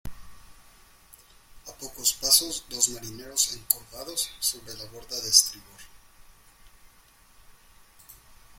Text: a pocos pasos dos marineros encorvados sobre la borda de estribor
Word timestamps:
a 1.69 1.71
pocos 1.79 2.13
pasos 2.13 2.65
dos 2.71 2.89
marineros 2.89 3.53
encorvados 3.53 4.31
sobre 4.39 4.73
la 4.73 4.85
borda 4.85 5.15
de 5.21 5.29
estribor 5.29 5.79